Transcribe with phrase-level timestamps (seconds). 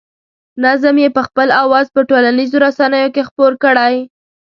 [0.63, 3.95] نظم یې په خپل اواز په ټولنیزو رسنیو کې خپور کړی.